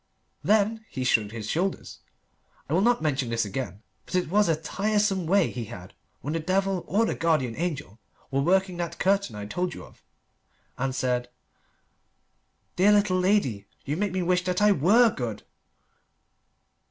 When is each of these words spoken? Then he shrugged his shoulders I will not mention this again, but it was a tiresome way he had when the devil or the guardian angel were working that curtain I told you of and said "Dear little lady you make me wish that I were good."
Then 0.43 0.83
he 0.89 1.03
shrugged 1.03 1.29
his 1.29 1.47
shoulders 1.47 1.99
I 2.67 2.73
will 2.73 2.81
not 2.81 3.03
mention 3.03 3.29
this 3.29 3.45
again, 3.45 3.83
but 4.07 4.15
it 4.15 4.29
was 4.31 4.49
a 4.49 4.55
tiresome 4.55 5.27
way 5.27 5.51
he 5.51 5.65
had 5.65 5.93
when 6.21 6.33
the 6.33 6.39
devil 6.39 6.83
or 6.87 7.05
the 7.05 7.13
guardian 7.13 7.55
angel 7.55 7.99
were 8.31 8.41
working 8.41 8.77
that 8.77 8.97
curtain 8.97 9.35
I 9.35 9.45
told 9.45 9.75
you 9.75 9.85
of 9.85 10.01
and 10.75 10.95
said 10.95 11.29
"Dear 12.75 12.93
little 12.93 13.19
lady 13.19 13.67
you 13.85 13.95
make 13.95 14.11
me 14.11 14.23
wish 14.23 14.43
that 14.45 14.59
I 14.59 14.71
were 14.71 15.11
good." 15.11 15.43